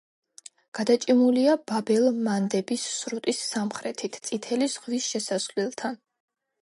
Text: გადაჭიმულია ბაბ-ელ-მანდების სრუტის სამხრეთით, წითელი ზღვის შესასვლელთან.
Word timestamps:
გადაჭიმულია 0.77 1.57
ბაბ-ელ-მანდების 1.71 2.85
სრუტის 2.93 3.43
სამხრეთით, 3.51 4.19
წითელი 4.31 4.71
ზღვის 4.77 5.11
შესასვლელთან. 5.13 6.01